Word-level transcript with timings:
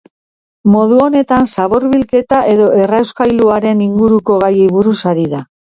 Modu 0.75 0.97
honetan, 1.03 1.45
zabor-bilketa 1.57 2.41
edo 2.57 2.73
errauskailuaren 2.81 3.87
inguruko 3.91 4.43
gaiei 4.47 4.71
buruz 4.79 5.01
ari 5.15 5.33
da. 5.39 5.49